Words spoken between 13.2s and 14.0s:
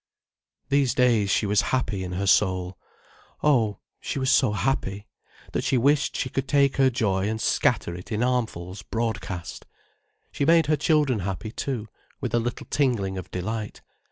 delight.